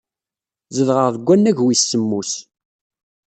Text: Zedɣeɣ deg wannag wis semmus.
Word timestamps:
Zedɣeɣ 0.75 1.07
deg 1.15 1.23
wannag 1.29 1.57
wis 1.65 1.81
semmus. 1.89 2.31